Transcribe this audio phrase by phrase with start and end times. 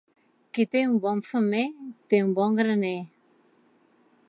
[0.57, 1.61] Qui té un bon femer,
[2.13, 2.95] té un bon graner.